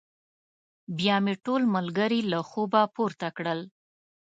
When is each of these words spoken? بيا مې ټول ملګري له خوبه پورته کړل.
بيا 0.97 1.15
مې 1.23 1.33
ټول 1.45 1.61
ملګري 1.75 2.21
له 2.31 2.39
خوبه 2.49 2.81
پورته 2.95 3.27
کړل. 3.37 3.59